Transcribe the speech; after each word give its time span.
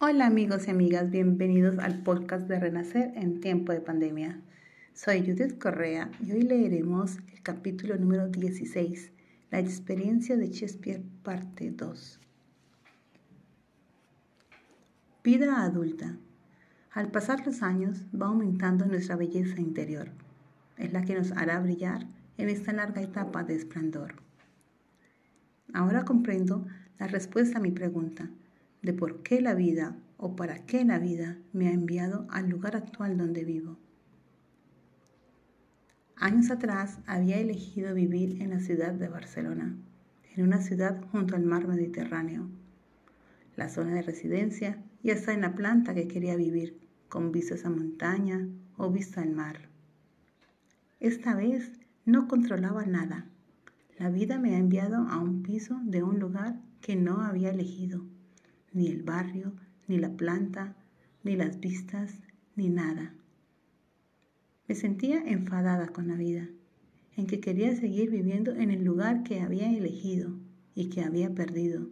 Hola 0.00 0.28
amigos 0.28 0.68
y 0.68 0.70
amigas, 0.70 1.10
bienvenidos 1.10 1.76
al 1.80 2.04
podcast 2.04 2.46
de 2.46 2.60
Renacer 2.60 3.10
en 3.16 3.40
tiempo 3.40 3.72
de 3.72 3.80
pandemia. 3.80 4.40
Soy 4.94 5.22
Judith 5.22 5.58
Correa 5.58 6.08
y 6.24 6.30
hoy 6.30 6.42
leeremos 6.42 7.18
el 7.32 7.42
capítulo 7.42 7.96
número 7.96 8.28
16, 8.28 9.10
La 9.50 9.58
experiencia 9.58 10.36
de 10.36 10.50
Shakespeare, 10.50 11.02
parte 11.24 11.72
2. 11.72 12.20
Vida 15.24 15.64
adulta. 15.64 16.16
Al 16.92 17.10
pasar 17.10 17.44
los 17.44 17.64
años 17.64 18.06
va 18.14 18.28
aumentando 18.28 18.86
nuestra 18.86 19.16
belleza 19.16 19.60
interior. 19.60 20.12
Es 20.76 20.92
la 20.92 21.02
que 21.02 21.16
nos 21.16 21.32
hará 21.32 21.58
brillar 21.58 22.06
en 22.36 22.50
esta 22.50 22.72
larga 22.72 23.02
etapa 23.02 23.42
de 23.42 23.56
esplendor. 23.56 24.14
Ahora 25.72 26.04
comprendo 26.04 26.64
la 27.00 27.08
respuesta 27.08 27.58
a 27.58 27.60
mi 27.60 27.72
pregunta 27.72 28.30
de 28.82 28.92
por 28.92 29.22
qué 29.22 29.40
la 29.40 29.54
vida 29.54 29.96
o 30.16 30.36
para 30.36 30.66
qué 30.66 30.84
la 30.84 30.98
vida 30.98 31.38
me 31.52 31.68
ha 31.68 31.72
enviado 31.72 32.26
al 32.30 32.48
lugar 32.48 32.76
actual 32.76 33.16
donde 33.16 33.44
vivo. 33.44 33.78
Años 36.16 36.50
atrás 36.50 36.98
había 37.06 37.38
elegido 37.38 37.94
vivir 37.94 38.42
en 38.42 38.50
la 38.50 38.60
ciudad 38.60 38.92
de 38.92 39.08
Barcelona, 39.08 39.76
en 40.34 40.44
una 40.44 40.60
ciudad 40.60 41.00
junto 41.12 41.36
al 41.36 41.44
mar 41.44 41.68
Mediterráneo, 41.68 42.48
la 43.56 43.68
zona 43.68 43.94
de 43.94 44.02
residencia 44.02 44.82
y 45.02 45.10
hasta 45.10 45.32
en 45.32 45.42
la 45.42 45.54
planta 45.54 45.94
que 45.94 46.08
quería 46.08 46.36
vivir, 46.36 46.78
con 47.08 47.32
vistas 47.32 47.64
a 47.64 47.70
montaña 47.70 48.48
o 48.76 48.90
vista 48.90 49.22
al 49.22 49.30
mar. 49.30 49.68
Esta 51.00 51.34
vez 51.34 51.80
no 52.04 52.28
controlaba 52.28 52.84
nada. 52.84 53.26
La 53.98 54.10
vida 54.10 54.38
me 54.38 54.54
ha 54.54 54.58
enviado 54.58 55.08
a 55.08 55.18
un 55.18 55.42
piso 55.42 55.80
de 55.84 56.02
un 56.02 56.18
lugar 56.18 56.60
que 56.80 56.96
no 56.96 57.22
había 57.22 57.50
elegido 57.50 58.04
ni 58.72 58.88
el 58.88 59.02
barrio, 59.02 59.52
ni 59.86 59.98
la 59.98 60.10
planta, 60.10 60.76
ni 61.24 61.36
las 61.36 61.60
vistas, 61.60 62.20
ni 62.56 62.68
nada. 62.68 63.14
Me 64.66 64.74
sentía 64.74 65.22
enfadada 65.24 65.88
con 65.88 66.08
la 66.08 66.14
vida, 66.14 66.48
en 67.16 67.26
que 67.26 67.40
quería 67.40 67.74
seguir 67.74 68.10
viviendo 68.10 68.52
en 68.52 68.70
el 68.70 68.84
lugar 68.84 69.22
que 69.22 69.40
había 69.40 69.70
elegido 69.76 70.38
y 70.74 70.90
que 70.90 71.02
había 71.02 71.34
perdido, 71.34 71.88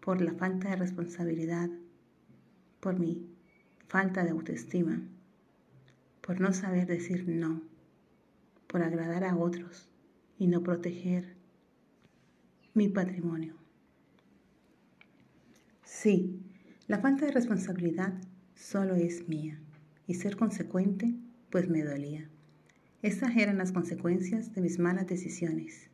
por 0.00 0.20
la 0.20 0.34
falta 0.34 0.70
de 0.70 0.76
responsabilidad, 0.76 1.70
por 2.80 2.98
mi 2.98 3.26
falta 3.88 4.22
de 4.22 4.30
autoestima, 4.30 5.02
por 6.20 6.40
no 6.40 6.52
saber 6.52 6.86
decir 6.86 7.26
no, 7.26 7.62
por 8.66 8.82
agradar 8.82 9.24
a 9.24 9.36
otros 9.36 9.88
y 10.38 10.46
no 10.46 10.62
proteger 10.62 11.34
mi 12.74 12.88
patrimonio. 12.88 13.65
Sí, 15.98 16.42
la 16.88 16.98
falta 16.98 17.24
de 17.24 17.32
responsabilidad 17.32 18.12
solo 18.54 18.96
es 18.96 19.30
mía 19.30 19.58
y 20.06 20.12
ser 20.12 20.36
consecuente 20.36 21.14
pues 21.48 21.70
me 21.70 21.82
dolía. 21.82 22.28
Estas 23.00 23.34
eran 23.34 23.56
las 23.56 23.72
consecuencias 23.72 24.54
de 24.54 24.60
mis 24.60 24.78
malas 24.78 25.06
decisiones. 25.06 25.88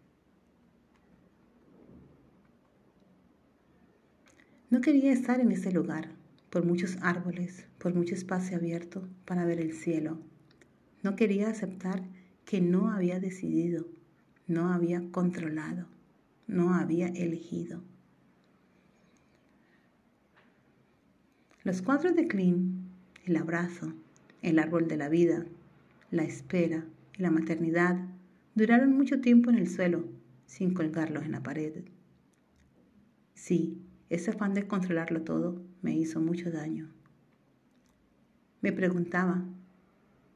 No 4.71 4.81
quería 4.81 5.13
estar 5.13 5.39
en 5.39 5.53
ese 5.53 5.71
lugar, 5.71 6.09
por 6.51 6.67
muchos 6.67 6.99
árboles, 7.01 7.67
por 7.79 7.95
mucho 7.95 8.17
espacio 8.17 8.57
abierto 8.57 9.09
para 9.25 9.45
ver 9.45 9.61
el 9.61 9.73
cielo. 9.73 10.19
No 11.05 11.15
quería 11.15 11.49
aceptar 11.49 12.03
que 12.45 12.61
no 12.61 12.91
había 12.91 13.21
decidido, 13.21 13.87
no 14.49 14.73
había 14.73 15.01
controlado, 15.13 15.87
no 16.49 16.75
había 16.75 17.07
elegido. 17.07 17.85
Los 21.65 21.81
cuadros 21.81 22.17
de 22.17 22.27
Klein, 22.27 22.89
el 23.25 23.37
abrazo, 23.37 23.93
el 24.43 24.59
árbol 24.59 24.89
de 24.89 24.97
la 24.97 25.09
vida, 25.09 25.47
la 26.11 26.25
espera 26.25 26.85
y 27.17 27.23
la 27.23 27.31
maternidad 27.31 28.05
duraron 28.57 28.97
mucho 28.97 29.21
tiempo 29.21 29.49
en 29.49 29.59
el 29.59 29.69
suelo 29.69 30.05
sin 30.47 30.75
colgarlos 30.75 31.25
en 31.25 31.31
la 31.31 31.45
pared. 31.45 31.85
Sí, 33.35 33.81
ese 34.11 34.33
afán 34.33 34.55
de 34.55 34.67
controlarlo 34.67 35.23
todo 35.23 35.63
me 35.83 35.95
hizo 35.97 36.21
mucho 36.21 36.51
daño. 36.51 36.89
Me 38.61 38.73
preguntaba, 38.73 39.45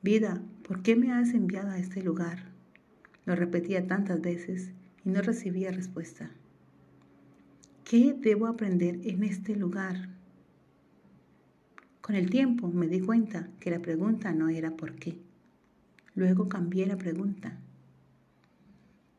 vida, 0.02 0.40
¿por 0.62 0.82
qué 0.82 0.94
me 0.94 1.10
has 1.10 1.34
enviado 1.34 1.70
a 1.70 1.78
este 1.78 2.04
lugar? 2.04 2.52
Lo 3.24 3.34
repetía 3.34 3.88
tantas 3.88 4.20
veces 4.20 4.70
y 5.04 5.10
no 5.10 5.22
recibía 5.22 5.72
respuesta. 5.72 6.30
¿Qué 7.82 8.14
debo 8.16 8.46
aprender 8.46 9.00
en 9.02 9.24
este 9.24 9.56
lugar? 9.56 10.15
Con 12.06 12.14
el 12.14 12.30
tiempo 12.30 12.68
me 12.68 12.86
di 12.86 13.00
cuenta 13.00 13.48
que 13.58 13.68
la 13.68 13.80
pregunta 13.80 14.30
no 14.30 14.48
era 14.48 14.70
por 14.70 14.94
qué. 14.94 15.18
Luego 16.14 16.48
cambié 16.48 16.86
la 16.86 16.96
pregunta. 16.96 17.58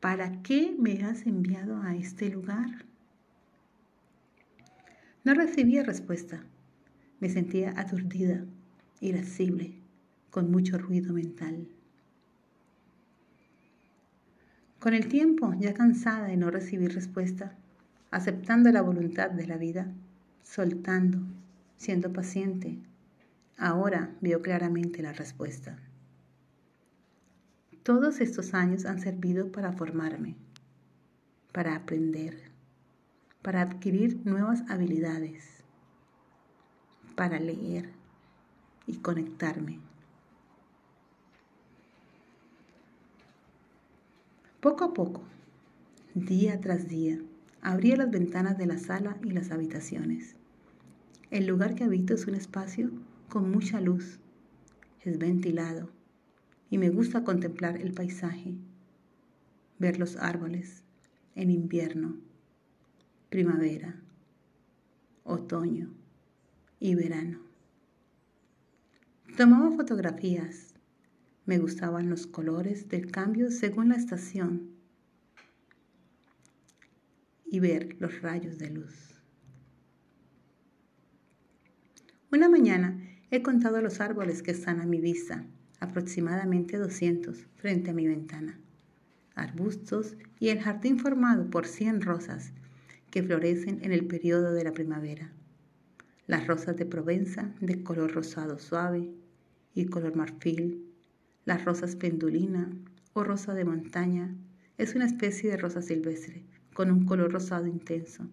¿Para 0.00 0.40
qué 0.40 0.74
me 0.78 1.04
has 1.04 1.26
enviado 1.26 1.82
a 1.82 1.94
este 1.94 2.30
lugar? 2.30 2.86
No 5.22 5.34
recibía 5.34 5.82
respuesta. 5.82 6.42
Me 7.20 7.28
sentía 7.28 7.78
aturdida, 7.78 8.46
irascible, 9.02 9.74
con 10.30 10.50
mucho 10.50 10.78
ruido 10.78 11.12
mental. 11.12 11.68
Con 14.80 14.94
el 14.94 15.08
tiempo, 15.08 15.52
ya 15.60 15.74
cansada 15.74 16.26
de 16.28 16.38
no 16.38 16.50
recibir 16.50 16.94
respuesta, 16.94 17.54
aceptando 18.10 18.72
la 18.72 18.80
voluntad 18.80 19.28
de 19.30 19.46
la 19.46 19.58
vida, 19.58 19.92
soltando, 20.42 21.18
siendo 21.78 22.12
paciente, 22.12 22.78
ahora 23.56 24.14
veo 24.20 24.42
claramente 24.42 25.00
la 25.00 25.12
respuesta. 25.12 25.78
Todos 27.84 28.20
estos 28.20 28.52
años 28.52 28.84
han 28.84 29.00
servido 29.00 29.50
para 29.50 29.72
formarme, 29.72 30.36
para 31.52 31.76
aprender, 31.76 32.36
para 33.40 33.62
adquirir 33.62 34.20
nuevas 34.26 34.68
habilidades, 34.68 35.62
para 37.14 37.38
leer 37.38 37.88
y 38.86 38.96
conectarme. 38.96 39.78
Poco 44.60 44.84
a 44.84 44.92
poco, 44.92 45.22
día 46.14 46.60
tras 46.60 46.88
día, 46.88 47.18
abría 47.62 47.96
las 47.96 48.10
ventanas 48.10 48.58
de 48.58 48.66
la 48.66 48.78
sala 48.78 49.16
y 49.22 49.30
las 49.30 49.52
habitaciones 49.52 50.37
el 51.30 51.46
lugar 51.46 51.74
que 51.74 51.84
habito 51.84 52.14
es 52.14 52.26
un 52.26 52.34
espacio 52.34 52.90
con 53.28 53.50
mucha 53.50 53.80
luz, 53.80 54.18
es 55.04 55.18
ventilado 55.18 55.90
y 56.70 56.78
me 56.78 56.88
gusta 56.88 57.22
contemplar 57.22 57.76
el 57.76 57.92
paisaje, 57.92 58.54
ver 59.78 59.98
los 59.98 60.16
árboles 60.16 60.84
en 61.34 61.50
invierno, 61.50 62.16
primavera, 63.28 64.00
otoño 65.24 65.90
y 66.80 66.94
verano. 66.94 67.40
Tomaba 69.36 69.70
fotografías, 69.72 70.74
me 71.44 71.58
gustaban 71.58 72.08
los 72.08 72.26
colores 72.26 72.88
del 72.88 73.10
cambio 73.10 73.50
según 73.50 73.90
la 73.90 73.96
estación 73.96 74.70
y 77.44 77.60
ver 77.60 77.96
los 78.00 78.22
rayos 78.22 78.58
de 78.58 78.70
luz. 78.70 79.17
Una 82.30 82.50
mañana 82.50 82.94
he 83.30 83.40
contado 83.40 83.80
los 83.80 84.02
árboles 84.02 84.42
que 84.42 84.50
están 84.50 84.82
a 84.82 84.84
mi 84.84 85.00
vista, 85.00 85.46
aproximadamente 85.80 86.76
200, 86.76 87.46
frente 87.56 87.88
a 87.88 87.94
mi 87.94 88.06
ventana. 88.06 88.60
Arbustos 89.34 90.14
y 90.38 90.50
el 90.50 90.60
jardín 90.60 90.98
formado 90.98 91.48
por 91.48 91.66
100 91.66 92.02
rosas 92.02 92.52
que 93.10 93.22
florecen 93.22 93.82
en 93.82 93.92
el 93.92 94.06
periodo 94.06 94.52
de 94.52 94.62
la 94.62 94.74
primavera. 94.74 95.32
Las 96.26 96.46
rosas 96.46 96.76
de 96.76 96.84
Provenza 96.84 97.54
de 97.60 97.82
color 97.82 98.12
rosado 98.12 98.58
suave 98.58 99.10
y 99.74 99.86
color 99.86 100.14
marfil, 100.14 100.84
las 101.46 101.64
rosas 101.64 101.96
pendulina 101.96 102.70
o 103.14 103.24
rosa 103.24 103.54
de 103.54 103.64
montaña, 103.64 104.36
es 104.76 104.94
una 104.94 105.06
especie 105.06 105.48
de 105.48 105.56
rosa 105.56 105.80
silvestre 105.80 106.44
con 106.74 106.90
un 106.90 107.06
color 107.06 107.32
rosado 107.32 107.66
intenso 107.66 108.28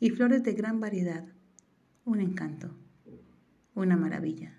y 0.00 0.08
flores 0.08 0.42
de 0.42 0.54
gran 0.54 0.80
variedad, 0.80 1.26
un 2.06 2.22
encanto 2.22 2.74
una 3.76 3.96
maravilla. 3.96 4.52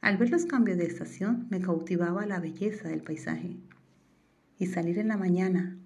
Al 0.00 0.16
ver 0.16 0.30
los 0.30 0.46
cambios 0.46 0.78
de 0.78 0.86
estación 0.86 1.46
me 1.50 1.60
cautivaba 1.60 2.24
la 2.24 2.40
belleza 2.40 2.88
del 2.88 3.02
paisaje 3.02 3.56
y 4.58 4.66
salir 4.66 4.98
en 4.98 5.08
la 5.08 5.16
mañana, 5.16 5.76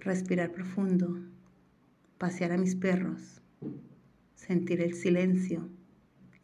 respirar 0.00 0.52
profundo, 0.52 1.18
pasear 2.16 2.52
a 2.52 2.58
mis 2.58 2.76
perros, 2.76 3.42
sentir 4.34 4.80
el 4.80 4.94
silencio 4.94 5.68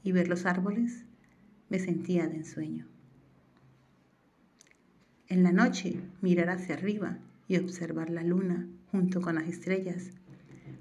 y 0.02 0.12
ver 0.12 0.28
los 0.28 0.46
árboles, 0.46 1.05
me 1.70 1.78
sentía 1.78 2.26
de 2.26 2.37
ensueño. 2.37 2.87
En 5.28 5.43
la 5.43 5.52
noche 5.52 6.00
mirar 6.20 6.50
hacia 6.50 6.75
arriba 6.75 7.19
y 7.46 7.56
observar 7.56 8.10
la 8.10 8.22
luna 8.22 8.69
junto 8.90 9.22
con 9.22 9.37
las 9.37 9.48
estrellas 9.48 10.10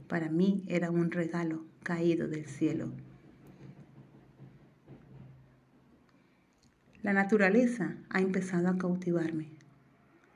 Para 0.09 0.29
mí 0.29 0.63
era 0.67 0.91
un 0.91 1.09
regalo 1.09 1.63
caído 1.83 2.27
del 2.27 2.45
cielo. 2.45 2.91
La 7.03 7.13
naturaleza 7.13 7.97
ha 8.09 8.21
empezado 8.21 8.67
a 8.67 8.77
cautivarme, 8.77 9.47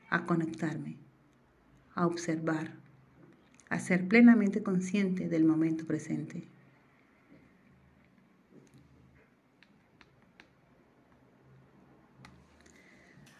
a 0.10 0.26
conectarme, 0.26 0.98
a 1.94 2.08
observar, 2.08 2.72
a 3.70 3.80
ser 3.80 4.08
plenamente 4.08 4.64
consciente 4.64 5.30
del 5.30 5.46
momento 5.46 5.86
presente. 5.86 6.48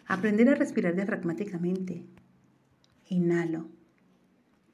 Aprender 0.06 0.48
a 0.48 0.54
respirar 0.54 0.94
diafragmáticamente. 0.94 2.04
Inhalo. 3.08 3.68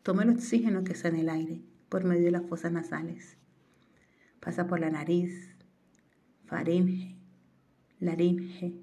Tomo 0.03 0.21
el 0.21 0.29
oxígeno 0.29 0.85
que 0.85 0.93
está 0.93 1.09
en 1.09 1.17
el 1.17 1.31
aire 1.31 1.63
por 1.89 2.05
medio 2.05 2.27
de 2.27 2.33
las 2.33 2.47
fosas 2.47 2.71
nasales. 2.71 3.39
Pasa 4.41 4.67
por 4.67 4.79
la 4.79 4.91
nariz, 4.91 5.57
faringe, 6.45 7.22
laringe, 8.03 8.75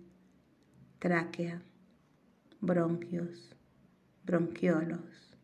tráquea, 0.97 1.61
bronquios, 2.61 3.53
bronquiolos 4.25 5.37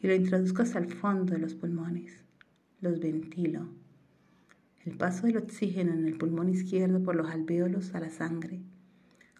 y 0.00 0.06
lo 0.06 0.14
introduzco 0.14 0.62
hasta 0.62 0.78
el 0.78 0.90
fondo 0.90 1.34
de 1.34 1.38
los 1.38 1.54
pulmones. 1.54 2.24
Los 2.80 3.00
ventilo. 3.00 3.68
El 4.86 4.96
paso 4.96 5.26
del 5.26 5.36
oxígeno 5.36 5.92
en 5.92 6.06
el 6.06 6.16
pulmón 6.16 6.48
izquierdo 6.48 7.02
por 7.02 7.14
los 7.14 7.30
alvéolos 7.30 7.94
a 7.94 8.00
la 8.00 8.08
sangre 8.08 8.62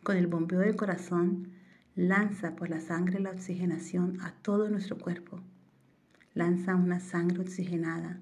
con 0.03 0.19
el 0.19 0.27
bombeo 0.27 0.61
del 0.61 0.77
corazón, 0.77 1.49
lanza 1.97 2.57
por 2.57 2.69
la 2.69 2.81
sangre 2.81 3.21
la 3.21 3.31
oxigenación 3.31 4.21
a 4.21 4.33
todo 4.43 4.69
nuestro 4.69 4.99
cuerpo. 4.99 5.41
Lanza 6.35 6.77
una 6.77 7.01
sangre 7.01 7.41
oxigenada 7.41 8.21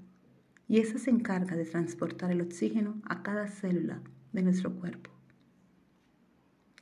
y 0.69 0.79
esa 0.79 1.01
se 1.01 1.11
encarga 1.11 1.57
de 1.57 1.65
transportar 1.65 2.31
el 2.31 2.43
oxígeno 2.43 3.03
a 3.05 3.25
cada 3.25 3.49
célula 3.49 4.01
de 4.33 4.43
nuestro 4.43 4.73
cuerpo. 4.73 5.12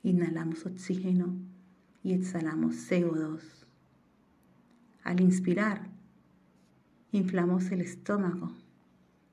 Inhalamos 0.02 0.64
oxígeno 0.64 1.35
y 2.02 2.14
exhalamos 2.14 2.75
CO2. 2.91 3.41
Al 5.05 5.20
inspirar, 5.20 5.88
inflamos 7.12 7.70
el 7.70 7.82
estómago 7.82 8.52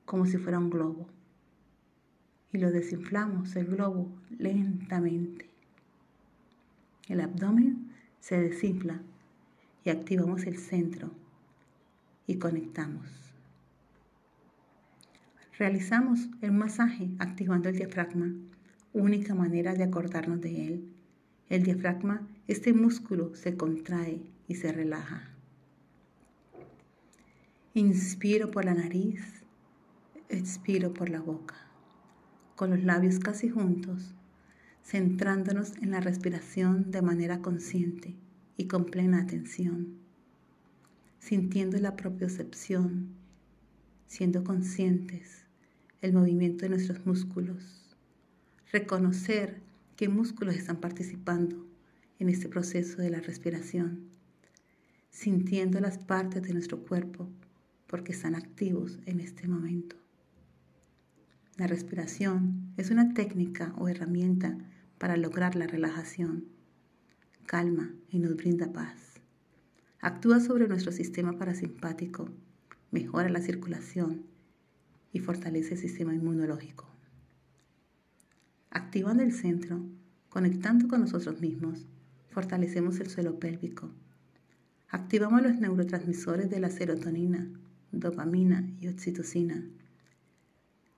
como 0.06 0.26
si 0.26 0.38
fuera 0.38 0.60
un 0.60 0.70
globo 0.70 1.08
y 2.52 2.58
lo 2.58 2.72
desinflamos 2.72 3.56
el 3.56 3.68
globo 3.68 4.10
lentamente. 4.40 5.50
El 7.08 7.22
abdomen 7.22 7.92
se 8.20 8.40
desinfla 8.40 9.02
y 9.86 9.90
activamos 9.90 10.44
el 10.46 10.58
centro 10.58 11.12
y 12.26 12.38
conectamos. 12.40 13.08
Realizamos 15.58 16.30
el 16.42 16.52
masaje 16.52 17.10
activando 17.20 17.70
el 17.70 17.78
diafragma, 17.78 18.32
única 19.00 19.36
manera 19.36 19.74
de 19.74 19.84
acordarnos 19.84 20.42
de 20.42 20.68
él. 20.68 20.90
El 21.50 21.64
diafragma, 21.64 22.28
este 22.48 22.74
músculo 22.74 23.36
se 23.36 23.56
contrae 23.56 24.22
y 24.48 24.56
se 24.56 24.72
relaja. 24.72 25.30
Inspiro 27.74 28.52
por 28.52 28.66
la 28.66 28.74
nariz, 28.74 29.22
expiro 30.30 30.94
por 30.94 31.10
la 31.10 31.22
boca, 31.22 31.56
con 32.56 32.72
los 32.72 32.84
labios 32.84 33.20
casi 33.20 33.50
juntos 33.50 34.14
centrándonos 34.88 35.76
en 35.82 35.92
la 35.92 36.00
respiración 36.00 36.92
de 36.92 37.02
manera 37.02 37.42
consciente 37.42 38.16
y 38.56 38.68
con 38.68 38.86
plena 38.86 39.20
atención, 39.20 39.98
sintiendo 41.20 41.78
la 41.78 41.98
propiocepción, 41.98 43.10
siendo 44.06 44.46
conscientes 44.46 45.44
el 46.02 46.14
movimiento 46.14 46.64
de 46.64 46.70
nuestros 46.70 47.06
músculos, 47.06 47.87
reconocer 48.72 49.62
qué 49.96 50.10
músculos 50.10 50.56
están 50.56 50.78
participando 50.78 51.66
en 52.20 52.30
este 52.30 52.50
proceso 52.50 53.02
de 53.02 53.10
la 53.10 53.22
respiración, 53.22 54.10
sintiendo 55.10 55.80
las 55.80 55.98
partes 55.98 56.44
de 56.44 56.54
nuestro 56.54 56.80
cuerpo 56.84 57.30
porque 57.88 58.12
están 58.12 58.36
activos 58.36 59.00
en 59.06 59.22
este 59.22 59.48
momento. 59.48 59.96
La 61.56 61.68
respiración 61.68 62.74
es 62.76 62.92
una 62.92 63.14
técnica 63.14 63.74
o 63.78 63.88
herramienta 63.88 64.58
para 64.98 65.16
lograr 65.16 65.56
la 65.56 65.66
relajación, 65.66 66.46
calma 67.46 67.94
y 68.10 68.20
nos 68.20 68.36
brinda 68.36 68.74
paz. 68.74 69.22
Actúa 70.02 70.40
sobre 70.42 70.68
nuestro 70.68 70.92
sistema 70.92 71.38
parasimpático, 71.38 72.30
mejora 72.92 73.30
la 73.30 73.42
circulación 73.42 74.26
y 75.14 75.20
fortalece 75.20 75.76
el 75.76 75.80
sistema 75.80 76.14
inmunológico. 76.14 76.97
Activando 78.70 79.24
el 79.24 79.32
centro, 79.32 79.86
conectando 80.30 80.88
con 80.88 81.02
nosotros 81.02 81.40
mismos, 81.40 81.86
fortalecemos 82.30 83.00
el 83.00 83.10
suelo 83.10 83.40
pélvico. 83.40 83.92
Activamos 84.90 85.42
los 85.42 85.60
neurotransmisores 85.60 86.50
de 86.50 86.60
la 86.60 86.70
serotonina, 86.70 87.50
dopamina 87.92 88.70
y 88.80 88.88
oxitocina, 88.88 89.66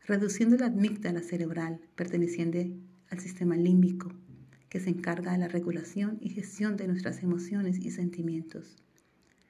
reduciendo 0.05 0.57
la 0.57 0.67
amígdala 0.67 1.21
cerebral 1.21 1.79
perteneciente 1.95 2.75
al 3.09 3.19
sistema 3.19 3.55
límbico, 3.55 4.11
que 4.69 4.79
se 4.79 4.89
encarga 4.89 5.31
de 5.31 5.37
la 5.39 5.47
regulación 5.47 6.17
y 6.21 6.29
gestión 6.29 6.77
de 6.77 6.87
nuestras 6.87 7.23
emociones 7.23 7.79
y 7.79 7.91
sentimientos. 7.91 8.77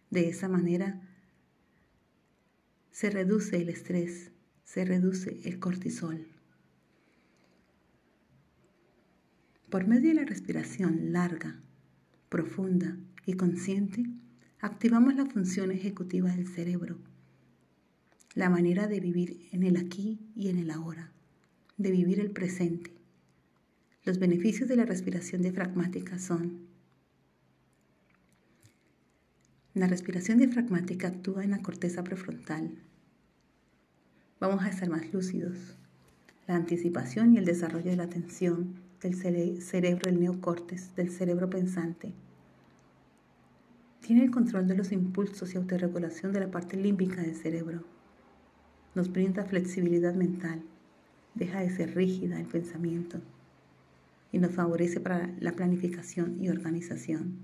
De 0.09 0.29
esa 0.29 0.47
manera 0.47 1.01
se 2.91 3.09
reduce 3.09 3.61
el 3.61 3.69
estrés, 3.69 4.31
se 4.63 4.85
reduce 4.85 5.39
el 5.43 5.59
cortisol. 5.59 6.27
Por 9.69 9.87
medio 9.87 10.09
de 10.09 10.15
la 10.15 10.25
respiración 10.25 11.13
larga, 11.13 11.59
profunda 12.29 12.97
y 13.27 13.33
consciente, 13.33 14.03
activamos 14.61 15.13
la 15.15 15.27
función 15.27 15.71
ejecutiva 15.71 16.31
del 16.31 16.47
cerebro, 16.47 16.97
la 18.33 18.49
manera 18.49 18.87
de 18.87 18.99
vivir 18.99 19.47
en 19.51 19.61
el 19.61 19.77
aquí 19.77 20.19
y 20.35 20.49
en 20.49 20.57
el 20.57 20.71
ahora, 20.71 21.11
de 21.77 21.91
vivir 21.91 22.19
el 22.19 22.31
presente, 22.31 22.91
los 24.05 24.17
beneficios 24.17 24.67
de 24.67 24.75
la 24.75 24.85
respiración 24.85 25.43
diafragmática 25.43 26.17
son 26.17 26.67
la 29.75 29.85
respiración 29.85 30.39
diafragmática 30.39 31.09
actúa 31.09 31.43
en 31.43 31.51
la 31.51 31.61
corteza 31.61 32.03
prefrontal. 32.03 32.71
Vamos 34.39 34.63
a 34.63 34.69
estar 34.69 34.89
más 34.89 35.13
lúcidos. 35.13 35.77
La 36.47 36.55
anticipación 36.55 37.35
y 37.35 37.37
el 37.37 37.45
desarrollo 37.45 37.91
de 37.91 37.97
la 37.97 38.03
atención 38.05 38.88
del 39.01 39.15
cerebro, 39.15 40.09
el 40.09 40.19
neocortes, 40.19 40.95
del 40.95 41.09
cerebro 41.09 41.49
pensante. 41.49 42.13
Tiene 44.01 44.23
el 44.23 44.31
control 44.31 44.67
de 44.67 44.75
los 44.75 44.91
impulsos 44.91 45.53
y 45.53 45.57
autorregulación 45.57 46.33
de 46.33 46.39
la 46.39 46.51
parte 46.51 46.77
límbica 46.77 47.21
del 47.21 47.35
cerebro. 47.35 47.83
Nos 48.95 49.11
brinda 49.11 49.45
flexibilidad 49.45 50.15
mental. 50.15 50.61
Deja 51.35 51.59
de 51.59 51.69
ser 51.69 51.95
rígida 51.95 52.39
el 52.39 52.47
pensamiento 52.47 53.21
y 54.31 54.39
nos 54.39 54.51
favorece 54.51 54.99
para 54.99 55.29
la 55.39 55.53
planificación 55.53 56.39
y 56.39 56.49
organización 56.49 57.37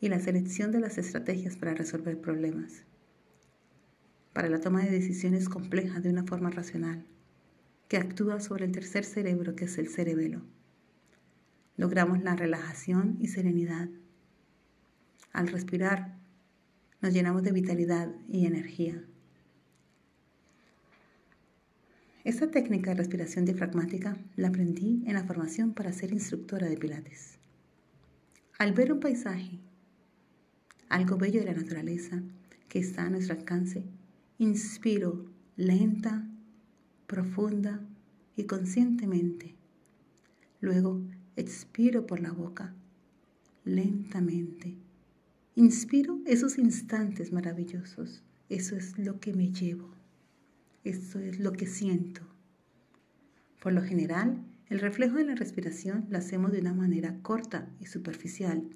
y 0.00 0.08
la 0.08 0.18
selección 0.18 0.72
de 0.72 0.80
las 0.80 0.98
estrategias 0.98 1.56
para 1.56 1.74
resolver 1.74 2.20
problemas, 2.20 2.82
para 4.32 4.48
la 4.48 4.60
toma 4.60 4.82
de 4.82 4.90
decisiones 4.90 5.48
complejas 5.48 6.02
de 6.02 6.10
una 6.10 6.24
forma 6.24 6.50
racional, 6.50 7.04
que 7.92 7.98
actúa 7.98 8.40
sobre 8.40 8.64
el 8.64 8.72
tercer 8.72 9.04
cerebro 9.04 9.54
que 9.54 9.66
es 9.66 9.76
el 9.76 9.86
cerebelo. 9.86 10.40
Logramos 11.76 12.22
la 12.22 12.34
relajación 12.34 13.18
y 13.20 13.28
serenidad. 13.28 13.90
Al 15.34 15.48
respirar, 15.48 16.16
nos 17.02 17.12
llenamos 17.12 17.42
de 17.42 17.52
vitalidad 17.52 18.08
y 18.30 18.46
energía. 18.46 19.04
Esta 22.24 22.50
técnica 22.50 22.92
de 22.92 22.96
respiración 22.96 23.44
diafragmática 23.44 24.16
la 24.36 24.48
aprendí 24.48 25.04
en 25.06 25.12
la 25.12 25.24
formación 25.24 25.74
para 25.74 25.92
ser 25.92 26.14
instructora 26.14 26.70
de 26.70 26.78
Pilates. 26.78 27.36
Al 28.58 28.72
ver 28.72 28.90
un 28.90 29.00
paisaje, 29.00 29.58
algo 30.88 31.18
bello 31.18 31.40
de 31.40 31.52
la 31.52 31.60
naturaleza 31.60 32.22
que 32.70 32.78
está 32.78 33.02
a 33.02 33.10
nuestro 33.10 33.36
alcance, 33.36 33.84
inspiro 34.38 35.26
lenta, 35.56 36.26
profunda 37.12 37.78
y 38.36 38.44
conscientemente. 38.44 39.54
Luego 40.62 41.02
expiro 41.36 42.06
por 42.06 42.20
la 42.20 42.32
boca, 42.32 42.74
lentamente. 43.64 44.78
Inspiro 45.54 46.20
esos 46.24 46.56
instantes 46.56 47.30
maravillosos. 47.30 48.22
Eso 48.48 48.76
es 48.76 48.98
lo 48.98 49.20
que 49.20 49.34
me 49.34 49.52
llevo. 49.52 49.90
Eso 50.84 51.18
es 51.18 51.38
lo 51.38 51.52
que 51.52 51.66
siento. 51.66 52.22
Por 53.62 53.74
lo 53.74 53.82
general, 53.82 54.42
el 54.70 54.80
reflejo 54.80 55.16
de 55.16 55.24
la 55.24 55.34
respiración 55.34 56.06
lo 56.08 56.16
hacemos 56.16 56.50
de 56.50 56.60
una 56.60 56.72
manera 56.72 57.18
corta 57.20 57.68
y 57.78 57.86
superficial, 57.86 58.70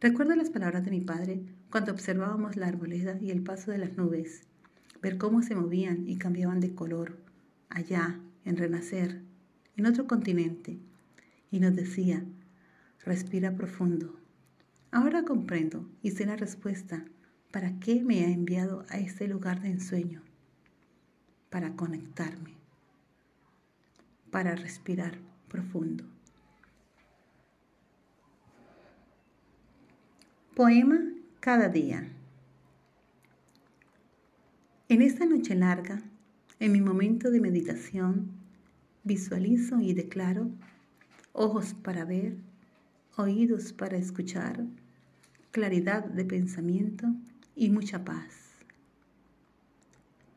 Recuerdo 0.00 0.34
las 0.34 0.50
palabras 0.50 0.84
de 0.84 0.90
mi 0.90 1.00
padre 1.00 1.44
cuando 1.70 1.92
observábamos 1.92 2.56
la 2.56 2.66
arboleda 2.66 3.20
y 3.20 3.30
el 3.30 3.44
paso 3.44 3.70
de 3.70 3.78
las 3.78 3.96
nubes, 3.96 4.42
ver 5.00 5.16
cómo 5.16 5.42
se 5.42 5.54
movían 5.54 6.08
y 6.08 6.16
cambiaban 6.16 6.58
de 6.58 6.74
color, 6.74 7.21
allá, 7.72 8.20
en 8.44 8.56
Renacer, 8.56 9.22
en 9.76 9.86
otro 9.86 10.06
continente, 10.06 10.78
y 11.50 11.60
nos 11.60 11.74
decía, 11.74 12.24
respira 13.04 13.56
profundo. 13.56 14.18
Ahora 14.90 15.24
comprendo 15.24 15.88
y 16.02 16.10
sé 16.10 16.26
la 16.26 16.36
respuesta 16.36 17.04
para 17.50 17.78
qué 17.80 18.02
me 18.02 18.24
ha 18.24 18.28
enviado 18.28 18.84
a 18.88 18.98
este 18.98 19.28
lugar 19.28 19.60
de 19.60 19.70
ensueño, 19.70 20.22
para 21.50 21.74
conectarme, 21.76 22.54
para 24.30 24.54
respirar 24.54 25.18
profundo. 25.48 26.04
Poema 30.54 31.00
cada 31.40 31.68
día. 31.68 32.08
En 34.88 35.00
esta 35.00 35.24
noche 35.24 35.54
larga, 35.54 36.02
en 36.62 36.70
mi 36.70 36.80
momento 36.80 37.32
de 37.32 37.40
meditación, 37.40 38.30
visualizo 39.02 39.80
y 39.80 39.94
declaro 39.94 40.48
ojos 41.32 41.74
para 41.74 42.04
ver, 42.04 42.36
oídos 43.16 43.72
para 43.72 43.96
escuchar, 43.96 44.64
claridad 45.50 46.04
de 46.04 46.24
pensamiento 46.24 47.08
y 47.56 47.70
mucha 47.70 48.04
paz. 48.04 48.52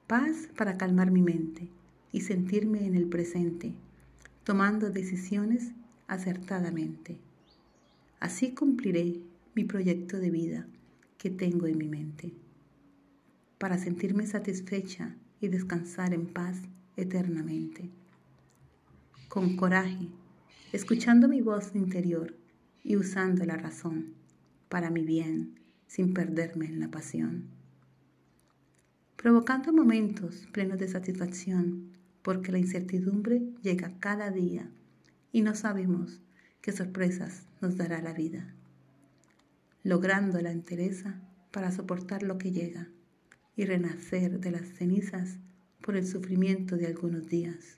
Paz 0.08 0.50
para 0.58 0.80
calmar 0.80 1.12
mi 1.12 1.22
mente 1.22 1.70
y 2.12 2.22
sentirme 2.22 2.88
en 2.88 2.96
el 2.96 3.06
presente, 3.06 3.76
tomando 4.44 4.90
decisiones 4.90 5.74
acertadamente. 6.08 7.20
Así 8.20 8.56
cumpliré 8.56 9.20
mi 9.54 9.64
proyecto 9.64 10.18
de 10.18 10.32
vida 10.32 10.66
que 11.20 11.30
tengo 11.30 11.68
en 11.68 11.78
mi 11.78 11.88
mente, 11.88 12.34
para 13.60 13.78
sentirme 13.78 14.26
satisfecha 14.26 15.16
y 15.46 15.48
descansar 15.48 16.14
en 16.14 16.28
paz 16.28 16.58
eternamente. 16.98 17.90
Con 19.30 19.56
coraje, 19.56 20.10
escuchando 20.72 21.28
mi 21.28 21.42
voz 21.42 21.76
interior 21.76 22.36
y 22.84 22.96
usando 22.98 23.46
la 23.46 23.56
razón 23.56 24.14
para 24.70 24.90
mi 24.90 25.04
bien 25.04 25.60
sin 25.88 26.14
perderme 26.14 26.66
en 26.66 26.80
la 26.80 26.90
pasión. 26.90 27.46
Provocando 29.16 29.72
momentos 29.72 30.48
plenos 30.52 30.80
de 30.80 30.88
satisfacción 30.88 31.92
porque 32.22 32.52
la 32.52 32.60
incertidumbre 32.60 33.42
llega 33.62 33.98
cada 34.00 34.32
día 34.32 34.70
y 35.32 35.42
no 35.42 35.56
sabemos 35.56 36.22
qué 36.62 36.72
sorpresas 36.72 37.46
nos 37.62 37.78
dará 37.78 38.02
la 38.02 38.14
vida 38.14 38.54
logrando 39.86 40.42
la 40.42 40.52
entereza 40.52 41.22
para 41.52 41.72
soportar 41.72 42.24
lo 42.24 42.40
que 42.40 42.52
llega 42.52 42.90
y 43.56 43.66
renacer 43.66 44.40
de 44.40 44.52
las 44.52 44.68
cenizas 44.68 45.38
por 45.82 45.96
el 45.96 46.08
sufrimiento 46.08 46.78
de 46.78 46.88
algunos 46.88 47.28
días, 47.28 47.78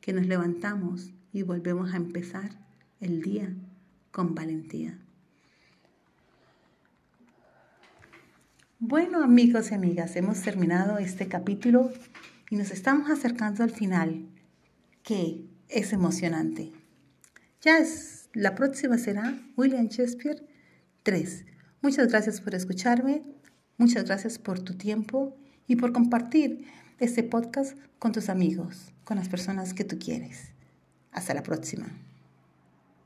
que 0.00 0.12
nos 0.12 0.26
levantamos 0.26 1.12
y 1.32 1.42
volvemos 1.42 1.94
a 1.94 1.96
empezar 1.96 2.50
el 3.00 3.22
día 3.22 3.54
con 4.10 4.34
valentía. 4.34 4.98
Bueno 8.78 9.22
amigos 9.22 9.70
y 9.70 9.74
amigas, 9.74 10.14
hemos 10.16 10.42
terminado 10.42 10.98
este 10.98 11.26
capítulo 11.26 11.90
y 12.50 12.56
nos 12.56 12.70
estamos 12.70 13.08
acercando 13.10 13.64
al 13.64 13.70
final, 13.70 14.26
que 15.02 15.46
es 15.68 15.92
emocionante. 15.92 16.72
Ya 17.62 17.78
es, 17.78 18.28
la 18.34 18.54
próxima 18.54 18.98
será 18.98 19.38
William 19.56 19.88
Shakespeare 19.88 20.46
3. 21.02 21.46
Muchas 21.80 22.08
gracias 22.08 22.40
por 22.40 22.54
escucharme, 22.54 23.22
muchas 23.78 24.04
gracias 24.04 24.38
por 24.38 24.60
tu 24.60 24.74
tiempo 24.74 25.36
y 25.66 25.76
por 25.76 25.92
compartir 25.92 26.66
este 26.98 27.22
podcast 27.22 27.76
con 27.98 28.12
tus 28.12 28.28
amigos, 28.28 28.92
con 29.04 29.16
las 29.16 29.28
personas 29.28 29.74
que 29.74 29.84
tú 29.84 29.98
quieres. 29.98 30.52
Hasta 31.12 31.34
la 31.34 31.42
próxima. 31.42 31.86